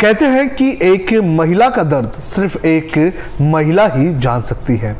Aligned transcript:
कहते 0.00 0.24
हैं 0.24 0.54
कि 0.54 0.78
एक 0.82 1.12
महिला 1.12 1.68
का 1.70 1.82
दर्द 1.82 2.12
सिर्फ़ 2.20 2.66
एक 2.66 3.14
महिला 3.40 3.86
ही 3.86 4.18
जान 4.18 4.42
सकती 4.42 4.76
है। 4.76 4.96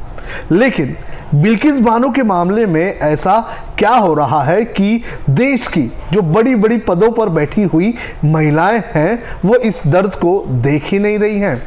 लेकिन 0.53 0.97
बिल्किस 1.35 1.79
बानो 1.79 2.11
के 2.11 2.23
मामले 2.23 2.67
में 2.67 2.99
ऐसा 2.99 3.41
क्या 3.79 3.91
हो 3.91 4.15
रहा 4.15 4.43
है 4.43 4.65
कि 4.65 5.03
देश 5.31 5.67
की 5.67 5.83
जो 6.13 6.23
बड़ी 6.23 6.55
बड़ी 6.55 6.79
पदों 6.79 7.11
पर 7.11 7.29
बैठी 7.29 7.63
हुई 7.63 7.95
महिलाएँ 8.25 8.83
हैं, 8.95 9.23
वो 9.45 9.55
इस 9.55 9.83
दर्द 9.87 10.15
को 10.15 10.45
देख 10.49 10.85
ही 10.85 10.99
नहीं 10.99 11.19
रही 11.19 11.39
हैं। 11.39 11.63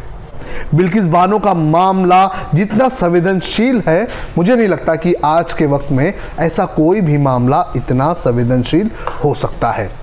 बिल्किस 0.76 1.06
बानो 1.06 1.40
का 1.40 1.54
मामला 1.54 2.50
जितना 2.54 2.88
संवेदनशील 2.90 3.84
है, 3.88 4.08
मुझे 4.38 4.56
नहीं 4.56 4.68
लगता 4.68 4.96
कि 4.96 5.14
आज 5.14 5.54
के 5.54 5.66
वक्त 5.66 5.92
में 5.92 6.14
ऐसा 6.40 6.66
कोई 6.66 7.02
भी 7.02 7.18
मामला 7.18 7.74
इतना 7.76 8.14
संवेदनशील 8.14 8.92
हो 9.24 9.34
सकता 9.34 9.72
है। 9.72 10.01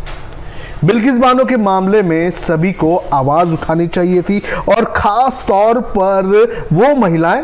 बिल्किस 0.84 1.16
बानो 1.18 1.44
के 1.44 1.56
मामले 1.56 2.02
में 2.02 2.30
सभी 2.30 2.72
को 2.72 2.96
आवाज़ 3.12 3.52
उठानी 3.52 3.86
चाहिए 3.86 4.22
थी 4.22 4.38
और 4.68 4.84
ख़ास 4.96 5.42
तौर 5.48 5.80
पर 5.96 6.26
वो 6.72 6.94
महिलाएँ, 6.96 7.42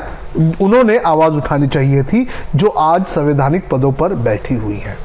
उन्होंने 0.62 0.98
आवाज़ 0.98 1.34
उठानी 1.34 1.66
चाहिए 1.66 2.02
थी 2.02 2.26
जो 2.54 2.68
आज 2.68 3.06
संवैधानिक 3.06 3.68
पदों 3.68 3.92
पर 3.92 4.14
बैठी 4.14 4.54
हुई 4.54 4.76
हैं। 4.76 4.96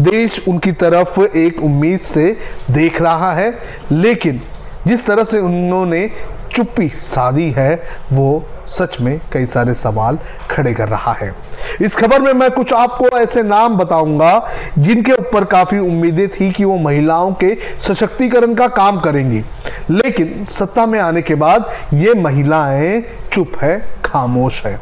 देश 0.00 0.42
उनकी 0.48 0.72
तरफ़ 0.72 1.20
एक 1.20 1.62
उम्मीद 1.62 2.00
से 2.00 2.36
देख 2.70 3.00
रहा 3.02 3.32
है, 3.32 3.50
लेकिन 3.92 4.40
जिस 4.86 5.06
तरह 5.06 5.24
से 5.24 5.38
उन्होंने 5.38 6.10
चुप्पी 6.52 6.88
साधी 6.88 7.50
है, 7.50 7.74
वो 8.12 8.44
सच 8.70 9.00
में 9.00 9.20
कई 9.32 9.46
सारे 9.46 9.74
सवाल 9.74 10.18
खड़े 10.50 10.74
कर 10.74 10.88
रहा 10.88 11.12
है। 11.12 11.34
इस 11.82 11.96
खबर 11.96 12.20
में 12.20 12.32
मैं 12.32 12.50
कुछ 12.50 12.72
आपको 12.72 13.08
ऐसे 13.18 13.42
नाम 13.42 13.76
बताऊँगा 13.76 14.48
जिनके 14.78 15.12
ऊपर 15.12 15.44
काफ़ी 15.44 15.78
उम्मीदें 15.78 16.28
थी 16.28 16.50
कि 16.50 16.64
वो 16.64 16.76
महिलाओं 16.76 17.32
के 17.32 17.56
सशक्तिकरण 17.80 18.54
का 18.54 18.68
काम 18.68 19.00
करेंगी। 19.00 19.42
लेकिन 19.90 20.44
सत्ता 20.44 20.86
में 20.86 20.98
आने 21.00 21.22
के 21.22 21.34
बाद 21.34 21.70
ये 21.94 22.14
महिलाएँ 22.14 23.02
चुप 23.32 23.52
है, 23.62 23.88
खामोश 24.04 24.66
है। 24.66 24.80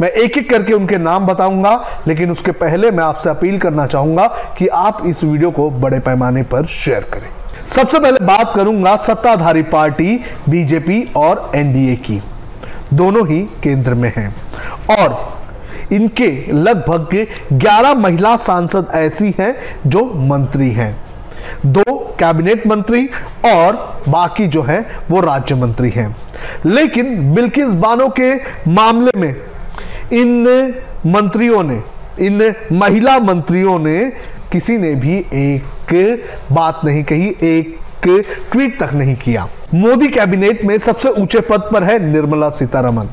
मैं 0.00 0.08
एक 0.08 0.38
एक 0.38 0.50
करके 0.50 0.72
उनके 0.72 0.98
नाम 0.98 1.26
बताऊँगा, 1.26 1.84
लेकिन 2.08 2.30
उसके 2.30 2.52
पहले 2.52 2.90
मैं 2.90 3.04
आपसे 3.04 3.30
अपील 3.30 3.58
करना 3.58 3.86
चाहूँगा 3.86 4.26
कि 4.58 4.66
आप 4.66 5.02
इस 5.06 5.24
वीडियो 5.24 5.50
को 5.50 5.70
बड़े 5.70 5.98
पैमाने 5.98 6.42
पर 6.42 6.66
शेयर 6.66 7.00
करें। 7.00 7.28
सबसे 7.68 8.00
पहले 8.00 8.24
बात 8.26 8.52
करूँगा 8.56 8.96
सत्ताधारी 8.96 9.62
पार्टी, 9.62 10.24
बीजेपी 10.48 11.12
और 11.16 11.50
एनडीए 11.54 11.96
की। 11.96 12.22
दोनों 12.94 13.26
ही 13.28 13.40
केंद्र 13.62 13.94
में 13.94 14.12
हैं। 14.16 14.36
और 14.90 15.35
इनके 15.92 16.52
लगभग 16.52 17.26
11 17.52 17.94
महिला 17.94 18.36
सांसद 18.36 18.86
ऐसी 18.94 19.34
हैं 19.38 19.56
जो 19.86 20.04
मंत्री 20.28 20.70
हैं। 20.70 20.96
दो 21.66 21.82
कैबिनेट 22.20 22.66
मंत्री 22.66 23.06
और 23.44 24.02
बाकी 24.08 24.46
जो 24.46 24.62
है, 24.62 24.86
वो 25.10 25.20
राज्य 25.20 25.54
मंत्री 25.54 25.90
हैं। 25.90 26.16
लेकिन 26.66 27.34
बिल्किस 27.34 27.72
बानो 27.74 28.08
के 28.20 28.34
मामले 28.70 29.10
में 29.16 29.34
इन 30.12 30.74
मंत्रियों 31.06 31.62
ने, 31.62 31.82
इन 32.20 32.54
महिला 32.72 33.18
मंत्रियों 33.18 33.78
ने 33.78 34.12
किसी 34.52 34.78
ने 34.78 34.94
भी 34.94 35.16
एक 35.34 36.24
बात 36.52 36.80
नहीं 36.84 37.04
कही, 37.04 37.36
एक 37.42 37.78
ट्वीट 38.52 38.78
तक 38.80 38.92
नहीं 38.92 39.16
किया। 39.16 39.48
मोदी 39.74 40.08
कैबिनेट 40.08 40.64
में 40.64 40.78
सबसे 40.78 41.08
ऊँचे 41.08 41.40
पद 41.40 41.60
पर 41.72 41.84
है 41.84 41.98
निर्मला 42.12 42.50
सीतारमन 42.50 43.08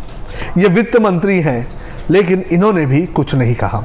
ये 0.57 0.67
वित्त 0.67 0.99
मंत्री 0.99 1.39
हैं। 1.41 1.67
लेकिन 2.11 2.43
इन्होंने 2.51 2.85
भी 2.85 3.05
कुछ 3.07 3.33
नहीं 3.35 3.55
कहा। 3.55 3.83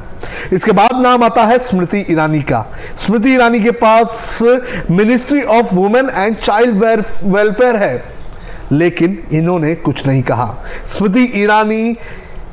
इसके 0.52 0.72
बाद 0.72 1.00
नाम 1.02 1.24
आता 1.24 1.44
है 1.44 1.58
स्मृति 1.58 2.04
ईरानी 2.10 2.40
का। 2.42 2.64
स्मृति 2.96 3.34
ईरानी 3.34 3.60
के 3.60 3.70
पास 3.72 4.38
ministry 4.90 5.42
of 5.42 5.74
women 5.74 6.10
and 6.10 6.36
child 6.36 6.82
welfare 7.24 7.76
है, 7.76 8.02
लेकिन 8.72 9.18
इन्होंने 9.32 9.74
कुछ 9.76 10.06
नहीं 10.06 10.22
कहा। 10.22 10.54
स्मृति 10.88 11.30
ईरानी 11.36 11.96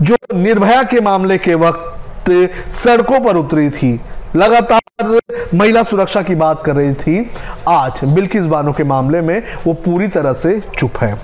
जो 0.02 0.16
निर्भया 0.34 0.82
के 0.84 1.00
मामले 1.02 1.38
के 1.38 1.56
वक्त 1.56 2.32
सड़कों 2.74 3.20
पर 3.20 3.36
उतरी 3.36 3.70
थी, 3.70 4.00
लगातार 4.36 5.20
महिला 5.54 5.82
सुरक्षा 5.84 6.22
की 6.22 6.36
बात 6.36 6.64
कर 6.66 6.76
रही 6.76 6.94
थी, 6.94 7.32
आज 7.68 8.04
बिल्किस 8.06 8.46
बानो 8.46 8.72
के 8.74 8.84
मामले 8.84 9.22
में 9.22 9.42
वो 9.66 9.74
पूरी 9.76 10.08
तरह 10.08 10.34
से 10.34 10.60
चुप 10.70 10.98
है। 10.98 11.18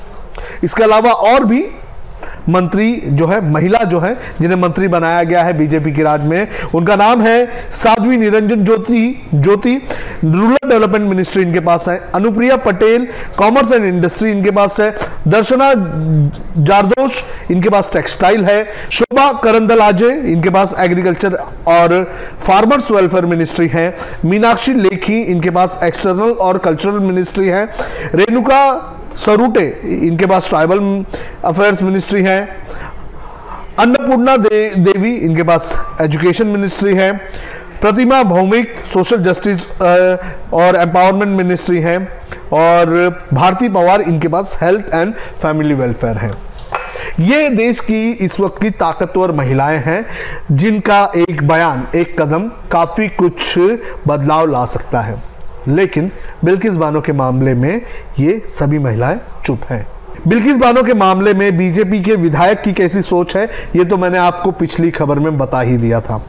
इसके 0.64 0.84
अलावा 0.84 1.12
और 1.12 1.46
भी 1.46 1.66
मंत्री 2.50 2.94
जो 3.06 3.26
है, 3.28 3.40
महिला 3.52 3.80
जो 3.84 4.00
है, 4.00 4.14
जिन्हें 4.42 4.60
मंत्री 4.60 4.88
बनाया 4.88 5.24
गया 5.24 5.44
है 5.44 5.58
बीजेपी 5.58 5.92
के 5.92 6.04
राज 6.04 6.22
में, 6.22 6.48
उनका 6.76 6.96
नाम 6.96 7.22
है 7.22 7.46
Sadhvi 7.74 8.18
Niranjan 8.18 8.64
Jyoti 8.64 9.30
Jyoti, 9.34 9.76
rural 10.26 10.70
development 10.70 11.10
ministry 11.10 11.44
इनके 11.44 11.60
पास 11.60 11.88
है, 11.90 11.98
Anupriya 12.16 12.56
Patel, 12.58 13.08
commerce 13.38 13.72
and 13.72 13.86
industry 13.86 14.32
इनके 14.32 14.52
पास 14.52 14.80
है, 14.80 14.92
दर्शना 15.28 15.72
जारदोश 16.58 17.24
इनके 17.52 17.70
पास 17.70 17.92
टेक्सटाइल 17.94 18.46
है, 18.46 18.64
शोभा 18.92 19.32
करंदलाजे 19.44 20.12
इनके 20.32 20.50
पास 20.50 20.76
एग्रीकल्चर 20.80 21.38
और 21.68 22.04
फार्मर्स 22.42 22.92
वेलफेयर 22.92 23.26
मिनिस्ट्री 23.26 23.68
है, 23.68 23.96
मीनाक्षी 24.26 24.74
लेखी 24.74 25.22
इनके 25.22 25.50
पास 25.50 25.80
एक्सटर्नल 25.84 26.32
और 26.32 26.58
कल्चरल 26.58 27.00
मिनिस्ट्री 27.02 27.48
है, 27.48 27.66
रेणुका 28.16 28.98
सरूटे 29.18 29.66
इनके 30.04 30.26
पास 30.26 30.50
ट्राइबल 30.50 30.80
अफेयर्स 31.46 31.82
मिनिस्ट्री 31.84 32.22
है। 32.24 32.40
अन्नपूर्णा 33.80 34.36
दे, 34.38 34.70
देवी 34.76 35.16
इनके 35.16 35.44
पास 35.44 35.74
एजुकेशन 36.02 36.48
मिनिस्ट्री 36.48 36.94
है। 36.96 37.12
प्रतिमा 37.82 38.22
भौमिक 38.24 38.76
सोशल 38.86 39.24
जस्टिस 39.24 39.66
और 40.54 40.76
एम्पावरमेंट 40.76 41.38
मिनिस्ट्री 41.38 41.80
है। 41.80 41.98
और 42.54 42.90
भारती 43.34 43.70
पवार 43.70 44.02
इनके 44.02 44.28
पास 44.28 44.58
हेल्थ 44.62 44.94
एंड 44.94 45.14
फैमिली 45.42 45.74
वेलफेयर 45.74 46.18
है। 46.18 46.32
ये 47.20 47.50
देश 47.50 47.80
की 47.80 48.12
इस 48.12 48.40
वक्त 48.40 48.62
की 48.62 48.70
ताकतवर 48.70 49.32
महिलाएँ 49.32 49.78
हैं 49.78 50.06
जिनका 50.52 51.12
एक 51.18 51.44
बयान 51.48 51.88
एक 51.96 52.22
कदम 52.22 52.48
काफ़ी 52.72 53.08
कुछ 53.10 53.58
बदलाव 54.08 54.46
ला 54.46 54.66
सकता 54.66 55.02
है। 55.02 55.16
लेकिन 55.68 56.12
बिल्किस 56.46 56.74
बानो 56.74 57.02
के 57.02 57.14
मामले 57.14 57.54
में 57.54 57.82
ये 58.20 58.42
सभी 58.46 58.80
महिलाएँ 58.80 59.20
चुप 59.46 59.60
हैं। 59.70 59.88
बिल्किस 60.28 60.58
बानो 60.58 60.84
के 60.84 60.94
मामले 60.94 61.34
में 61.34 61.58
बीजेपी 61.58 62.00
के 62.00 62.16
विधायक 62.16 62.62
की 62.62 62.74
कैसी 62.74 63.02
सोच 63.02 63.36
है, 63.38 63.46
ये 63.76 63.86
तो 63.86 63.98
मैंने 63.98 64.18
आपको 64.18 64.52
पिछली 64.52 64.92
खबर 64.92 65.20
में 65.20 65.38
बता 65.38 65.62
ही 65.62 65.78
दिया 65.78 66.02
था। 66.02 66.26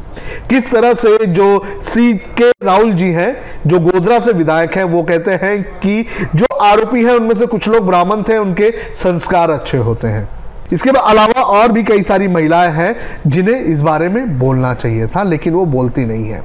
किस 0.48 0.70
तरह 0.70 0.94
से 0.94 1.26
जो 1.26 1.64
सी 1.82 2.14
के 2.14 2.50
राहुल 2.50 2.92
जी 2.92 3.10
हैं, 3.10 3.36
जो 3.66 3.80
गोदरा 3.80 4.20
से 4.20 4.32
विधायक 4.32 4.76
हैं, 4.76 4.84
वो 4.84 5.02
कहते 5.02 5.30
हैं 5.30 5.62
कि 5.62 6.06
जो 6.34 6.46
आरोपी 6.56 7.04
हैं, 7.04 7.12
उनमें 7.12 7.34
से 7.34 7.46
कुछ 7.46 7.68
लोग 7.68 7.86
ब्राह्मण 7.86 8.22
थे, 8.22 8.38
उनके 8.38 8.70
संस्कार 8.94 9.50
अच्छे 9.50 9.78
होते 9.78 10.08
हैं। 10.08 10.28
इसके 10.72 10.90
अलावा 10.90 11.42
और 11.42 11.72
भी 11.72 11.82
कई 11.82 12.02
सारी 12.02 12.28
महिलाएँ 12.28 12.72
हैं, 12.72 12.96
जिन्हें 13.26 13.60
इस 13.60 13.82
बारे 13.82 14.08
में 14.08 14.38
बोलना 14.38 14.74
चाहिए 14.74 15.06
था, 15.06 15.22
लेकिन 15.22 15.54
वो 15.54 15.66
बोलती 15.66 16.04
नहीं 16.04 16.28
है। 16.28 16.42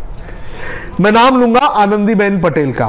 मैं 0.99 1.11
नाम 1.11 1.39
लूँगा 1.39 1.59
आनंदीबेन 1.59 2.39
पटेल 2.41 2.71
का। 2.73 2.85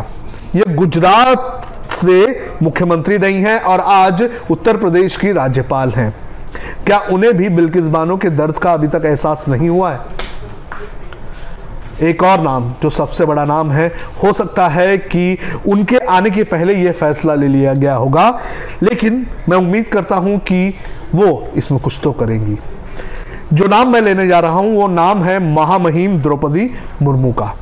ये 0.55 0.63
गुजरात 0.75 1.67
से 1.93 2.47
मुख्यमंत्री 2.63 3.17
रही 3.17 3.41
हैं 3.43 3.59
और 3.61 3.81
आज 3.81 4.23
उत्तर 4.51 4.77
प्रदेश 4.77 5.17
की 5.17 5.33
राज्यपाल 5.33 5.91
हैं। 5.91 6.15
क्या 6.87 6.99
उन्हें 7.13 7.37
भी 7.37 7.49
बिल्किस 7.49 7.85
बानो 7.87 8.17
के 8.17 8.31
दर्द 8.31 8.59
का 8.59 8.73
अभी 8.73 8.89
तक 8.89 9.03
एहसास 9.05 9.45
नहीं 9.49 9.69
हुआ 9.69 9.91
है? 9.91 10.01
एक 12.03 12.23
और 12.23 12.41
नाम, 12.41 12.73
जो 12.83 12.91
सबसे 12.91 13.25
बड़ा 13.25 13.45
नाम 13.45 13.71
है, 13.71 13.93
हो 14.23 14.33
सकता 14.33 14.69
है 14.69 14.99
कि 14.99 15.39
उनके 15.67 15.99
आने 15.99 16.31
के 16.31 16.45
पहले 16.45 16.75
यह 16.75 16.93
फैसला 16.93 17.35
ले 17.35 17.49
लिया 17.49 17.75
गया 17.75 17.95
होगा, 17.95 18.29
लेकिन 18.83 19.27
मैं 19.49 19.57
उम्मीद 19.57 19.87
करता 19.87 20.17
हूँ 20.17 20.39
कि 20.39 20.75
वो 21.15 21.47
इसमें 21.57 21.81
कुछ 21.81 22.01
तो 22.03 22.13
करेंगी। 22.13 22.59
जो 23.53 23.67
नाम 23.67 23.93
मैं 23.93 24.01
लेने 24.01 24.29
जा 24.29 24.39
रहा 24.39 24.53
हूँ, 24.53 24.77
वो 24.77 24.89
नाम 24.89 25.23
है 25.23 25.39
महामहिम 25.55 26.21
द्रौपदी 26.23 26.71
मुर्मू 27.03 27.33
का। 27.33 27.55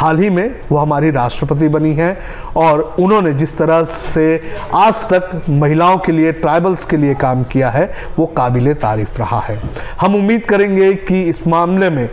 हाल 0.00 0.18
ही 0.18 0.30
में 0.30 0.60
वो 0.70 0.78
हमारी 0.78 1.10
राष्ट्रपति 1.10 1.68
बनी 1.68 1.92
हैं 1.94 2.18
और 2.56 2.96
उन्होंने 3.00 3.32
जिस 3.32 3.58
तरह 3.58 3.84
से 3.84 4.42
आज 4.74 4.94
तक 4.94 5.42
महिलाओं 5.48 5.98
के 5.98 6.12
लिए, 6.12 6.32
ट्राइबल्स 6.32 6.84
के 6.84 6.96
लिए 6.96 7.14
काम 7.14 7.42
किया 7.42 7.70
है, 7.70 7.94
वो 8.18 8.26
काबिल 8.26 8.74
तारीफ़ 8.74 9.18
रहा 9.18 9.40
है। 9.40 9.60
हम 10.00 10.14
उम्मीद 10.14 10.44
करेंगे 10.44 10.94
कि 10.94 11.22
इस 11.22 11.46
मामले 11.46 11.90
में 11.90 12.10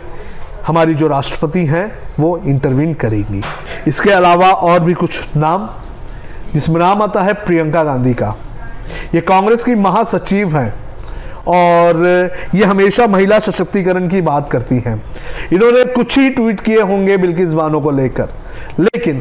हमारी 0.66 0.94
जो 0.94 1.08
राष्ट्रपति 1.08 1.66
हैं, 1.66 1.98
वो 2.20 2.38
इंटरवीन 2.38 2.94
करेंगी। 2.94 3.42
इसके 3.86 4.10
अलावा 4.10 4.50
और 4.50 4.80
भी 4.80 4.94
कुछ 4.94 5.36
नाम, 5.36 5.68
जिसमें 6.54 6.80
नाम 6.80 7.02
आता 7.02 7.22
है 7.22 7.32
प्रियंका 7.32 7.84
गांधी 7.84 8.14
का। 8.14 8.34
ये 9.14 9.20
कांग्रेस 9.20 9.64
की 9.64 9.74
महासचिव 9.74 10.56
हैं। 10.56 10.87
और 11.48 12.04
ये 12.54 12.64
हमेशा 12.64 13.06
महिला 13.06 13.38
सशक्तिकरण 13.38 14.08
की 14.08 14.20
बात 14.20 14.50
करती 14.50 14.78
हैं। 14.78 15.02
इन्होंने 15.52 15.84
कुछ 15.84 16.18
ही 16.18 16.30
ट्वीट 16.30 16.60
किए 16.60 16.80
होंगे 16.80 17.16
बिल्किस 17.16 17.52
बानो 17.52 17.80
को 17.80 17.90
लेकर। 17.90 18.28
लेकिन 18.80 19.18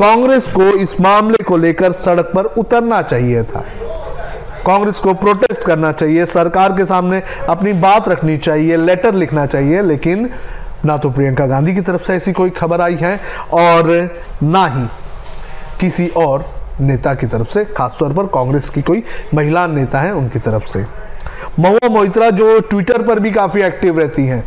कांग्रेस 0.00 0.48
को 0.48 0.62
इस 0.62 1.00
मामले 1.00 1.44
को 1.44 1.56
लेकर 1.56 1.92
सड़क 1.92 2.32
पर 2.34 2.44
उतरना 2.44 3.02
चाहिए 3.02 3.42
था। 3.42 3.64
कांग्रेस 4.66 4.96
को 4.96 5.14
प्रोटेस्ट 5.14 5.62
करना 5.62 5.92
चाहिए, 5.92 6.26
सरकार 6.26 6.72
के 6.72 6.84
सामने 6.86 7.22
अपनी 7.48 7.72
बात 7.72 8.08
रखनी 8.08 8.36
चाहिए, 8.38 8.76
लेटर 8.76 9.14
लिखना 9.14 9.46
चाहिए, 9.46 9.82
लेकिन 9.82 10.30
ना 10.84 10.96
तो 10.96 11.10
प्रियंका 11.10 11.46
गांधी 11.46 11.74
की 11.74 11.80
तरफ़ 11.80 12.02
से 12.02 12.14
ऐसी 12.14 12.32
कोई 12.32 12.50
खबर 12.50 12.80
आई 12.80 12.96
है 12.96 13.20
और 13.52 14.14
ना 14.42 14.66
ही 14.66 14.86
किसी 15.80 16.08
और 16.08 16.44
नेता 16.80 17.14
की 17.14 17.26
तरफ़ 17.26 17.48
से, 17.48 17.64
खासतौर 17.64 18.12
पर 18.12 18.26
कांग्रेस 18.26 18.70
की 18.70 18.82
कोई 18.82 19.02
महिला 19.34 19.66
नेता 19.66 20.00
है 20.00 20.14
उनकी 20.14 20.38
तरफ़ 20.38 20.64
से। 20.64 20.84
महुआ 21.58 21.88
मोहित्रा 21.88 22.30
जो 22.30 22.60
ट्विटर 22.60 23.02
पर 23.02 23.18
भी 23.18 23.30
काफ़ी 23.30 23.62
एक्टिव 23.62 23.98
रहती 23.98 24.26
हैं, 24.26 24.44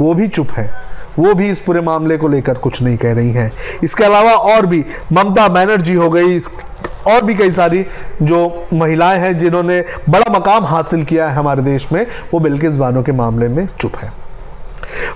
वो 0.00 0.14
भी 0.14 0.28
चुप 0.28 0.50
है। 0.50 0.94
वो 1.18 1.34
भी 1.34 1.50
इस 1.50 1.58
पूरे 1.58 1.80
मामले 1.80 2.16
को 2.16 2.28
लेकर 2.28 2.54
कुछ 2.54 2.82
नहीं 2.82 2.96
कह 2.96 3.12
रही 3.12 3.30
हैं। 3.30 3.52
इसके 3.84 4.04
अलावा 4.04 4.32
और 4.32 4.66
भी, 4.66 4.84
ममता 5.12 5.48
बनर्जी 5.48 5.94
हो 5.94 6.10
गई 6.10 6.38
और 7.06 7.24
भी 7.24 7.34
कई 7.34 7.50
सारी 7.50 7.86
जो 8.22 8.66
महिलाएँ 8.72 9.18
हैं 9.18 9.38
जिन्होंने 9.38 9.84
बड़ा 10.10 10.32
मकाम 10.32 10.64
हासिल 10.64 11.04
किया 11.04 11.28
है 11.28 11.34
हमारे 11.34 11.62
देश 11.62 11.92
में, 11.92 12.06
वो 12.34 12.40
बिल्किस 12.40 12.76
बानो 12.76 13.02
के 13.02 13.12
मामले 13.12 13.48
में 13.48 13.68
चुप 13.80 13.96
है। 13.96 14.12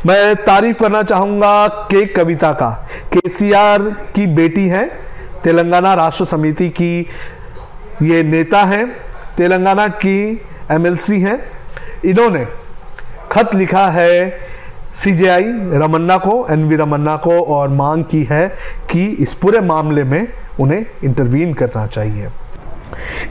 मैं 0.07 0.37
तारीफ़ 0.37 0.79
करना 0.79 1.03
चाहूँगा 1.03 1.69
के 1.69 2.07
कविता 2.07 2.53
का। 2.53 2.89
केसीआर 3.13 3.83
की 4.15 4.27
बेटी 4.27 4.69
है, 4.69 4.91
तेलंगाना 5.45 5.95
राष्ट्र 5.95 6.25
समिति 6.25 6.69
की 6.69 7.07
ये 8.03 8.23
नेता 8.23 8.65
हैं, 8.65 8.97
तेलंगाना 9.37 9.89
की 9.89 10.43
एमएलसी 10.71 11.21
हैं। 11.21 11.39
इन्होंने 12.05 12.47
खत 13.33 13.55
लिखा 13.55 13.87
है 13.91 14.49
सीजेआई 14.95 15.43
रमन्ना 15.75 16.17
को 16.19 16.47
एनवी 16.51 16.77
रमन्ना 16.77 17.17
को, 17.17 17.41
और 17.41 17.69
मांग 17.71 18.05
की 18.05 18.23
है 18.25 18.49
कि 18.91 19.05
इस 19.07 19.35
पूरे 19.35 19.61
मामले 19.63 20.05
में 20.05 20.27
उन्हें 20.61 20.85
इंटरवीन 21.05 21.53
करना 21.55 21.87
चाहिए। 21.87 22.29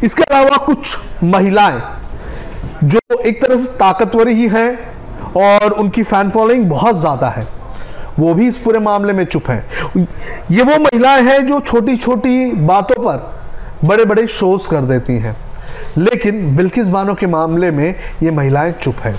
इसके 0.04 0.24
अलावा 0.24 0.58
कुछ 0.66 0.98
महिलाएँ 1.24 1.82
जो 2.84 3.20
एक 3.20 3.42
तरह 3.42 3.58
से 3.58 3.78
ताकतवर 3.78 4.28
ही 4.28 4.48
हैं 4.48 5.34
और 5.38 5.72
उनकी 5.74 6.04
फ़ैन 6.04 6.30
फॉलोइंग 6.30 6.70
बहुत 6.70 7.00
ज़्यादा 7.00 7.30
है, 7.30 7.48
वो 8.20 8.34
भी 8.34 8.48
इस 8.48 8.58
पूरे 8.58 8.80
मामले 8.80 9.14
में 9.14 9.26
चुप 9.26 9.50
हैं। 9.50 9.64
ये 10.52 10.64
वो 10.64 10.78
महिलाएँ 10.80 11.24
हैं 11.24 11.46
जो 11.46 11.60
छोटी 11.62 11.98
छोटी 11.98 12.52
बातों 12.64 13.04
पर 13.04 13.88
बड़े 13.88 14.06
बड़े 14.06 14.28
शोज़ 14.30 14.70
कर 14.70 14.82
देती 14.84 15.18
हैं। 15.20 15.36
लेकिन 15.98 16.56
बिल्किस 16.56 16.88
बानो 16.88 17.14
के 17.16 17.28
मामले 17.28 17.72
में 17.72 17.96
ये 18.24 18.32
महिलाएँ 18.32 18.72
चुप 18.72 18.96
हैं। 18.96 19.16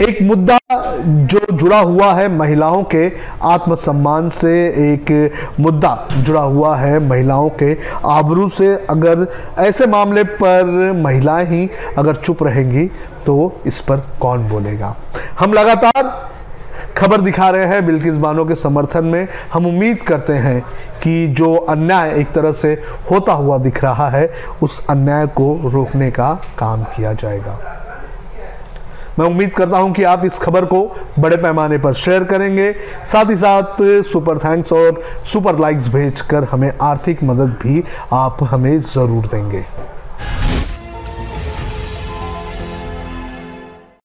एक 0.00 0.22
मुद्दा 0.22 0.58
जो 1.02 1.40
जुड़ा 1.52 1.78
हुआ 1.78 2.12
है 2.14 2.28
महिलाओं 2.28 2.82
के 2.84 3.10
आत्मसम्मान 3.42 4.28
से, 4.28 4.52
एक 4.84 5.32
मुद्दा 5.60 6.08
जुड़ा 6.12 6.40
हुआ 6.40 6.74
है 6.76 6.98
महिलाओं 7.08 7.48
के 7.62 7.76
आबरू 8.08 8.48
से। 8.48 8.74
अगर 8.90 9.26
ऐसे 9.58 9.86
मामले 9.86 10.24
पर 10.24 10.92
महिलाएँ 10.96 11.46
ही 11.46 11.68
अगर 11.98 12.16
चुप 12.16 12.42
रहेंगी 12.42 12.86
तो 13.26 13.52
इस 13.66 13.80
पर 13.80 14.06
कौन 14.20 14.48
बोलेगा? 14.48 14.96
हम 15.40 15.52
लगातार 15.52 16.31
खबर 16.96 17.20
दिखा 17.20 17.48
रहे 17.50 17.66
हैं 17.66 17.84
बिल्किस 17.86 18.16
बानो 18.16 18.44
के 18.44 18.54
समर्थन 18.54 19.04
में। 19.04 19.28
हम 19.52 19.66
उम्मीद 19.66 20.02
करते 20.02 20.32
हैं 20.32 20.60
कि 21.02 21.26
जो 21.28 21.54
अन्याय 21.54 22.10
एक 22.12 22.32
तरह 22.32 22.52
से 22.52 22.72
होता 23.10 23.32
हुआ 23.32 23.58
दिख 23.58 23.82
रहा 23.84 24.08
है, 24.08 24.32
उस 24.62 24.86
अन्याय 24.86 25.26
को 25.26 25.54
रोकने 25.64 26.10
का 26.10 26.32
काम 26.58 26.84
किया 26.86 27.12
जाएगा। 27.12 27.58
मैं 29.18 29.26
उम्मीद 29.26 29.50
करता 29.52 29.78
हूँ 29.78 29.92
कि 29.92 30.02
आप 30.02 30.24
इस 30.24 30.38
खबर 30.38 30.64
को 30.64 30.84
बड़े 31.18 31.36
पैमाने 31.36 31.78
पर 31.78 31.94
शेयर 31.94 32.24
करेंगे। 32.24 32.72
साथ 33.06 33.30
ही 33.30 33.36
साथ 33.36 33.82
सुपर 34.02 34.38
थैंक्स 34.38 34.72
और 34.72 35.02
सुपर 35.32 35.58
लाइक्स 35.58 35.88
भेजकर 35.88 36.44
हमें 36.44 36.72
आर्थिक 36.82 37.22
मदद 37.24 37.58
भी 37.62 37.82
आप 38.12 38.42
हमें 38.42 38.78
ज़रूर 38.78 39.26
देंगे। 39.26 39.64